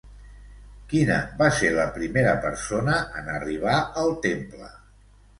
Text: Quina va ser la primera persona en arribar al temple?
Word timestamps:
Quina 0.93 1.17
va 1.41 1.49
ser 1.57 1.67
la 1.75 1.85
primera 1.97 2.31
persona 2.45 2.95
en 3.19 3.29
arribar 3.33 3.75
al 4.05 4.15
temple? 4.25 4.71